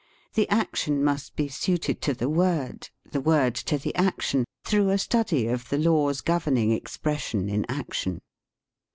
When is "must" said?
1.03-1.35